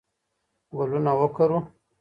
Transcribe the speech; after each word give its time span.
ګلونه 0.75 1.11
وکرو. 1.19 1.59